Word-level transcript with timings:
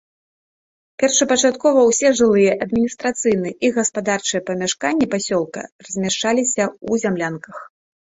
Першапачаткова 1.01 1.79
ўсе 1.89 2.09
жылыя, 2.19 2.51
адміністрацыйныя 2.65 3.55
і 3.69 3.71
гаспадарчыя 3.75 4.41
памяшканні 4.47 5.05
пасёлка 5.13 5.61
размяшчаліся 5.89 6.63
ў 6.71 7.05
зямлянках. 7.05 7.57